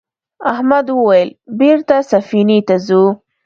[0.51, 1.29] احمد وویل
[1.59, 3.03] بېرته سفینې ته ځو.